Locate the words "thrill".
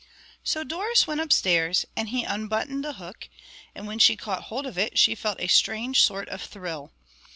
6.41-6.91